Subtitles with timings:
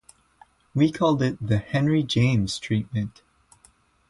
[0.73, 3.21] We called it the Henry James treatment.